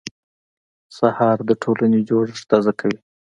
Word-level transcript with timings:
سهار 0.97 1.37
د 1.49 1.51
ټولنې 1.63 1.99
جوړښت 2.09 2.43
تازه 2.51 2.71
کوي. 2.79 2.99